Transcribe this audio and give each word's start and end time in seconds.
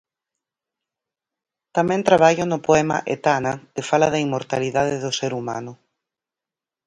Tamén 1.75 2.01
traballo 2.09 2.43
no 2.47 2.59
poema 2.67 2.97
Etana 3.15 3.53
que 3.73 3.87
fala 3.89 4.07
da 4.13 4.23
inmortalidade 4.25 4.95
do 5.03 5.11
ser 5.19 5.31
humano. 5.39 5.71